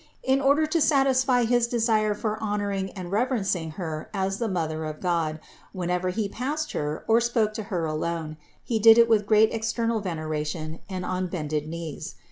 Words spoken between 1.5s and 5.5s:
desire for honoring and reverencing Her as the Mother of God,